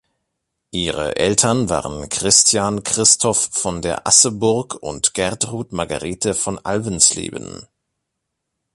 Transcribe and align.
Ihre 0.71 1.17
Eltern 1.17 1.69
waren 1.69 2.09
Christian 2.09 2.81
Christoph 2.81 3.49
von 3.51 3.83
der 3.83 4.07
Asseburg 4.07 4.73
und 4.81 5.13
Gertrud 5.13 5.73
Margarete 5.73 6.33
von 6.33 6.57
Alvensleben. 6.57 7.67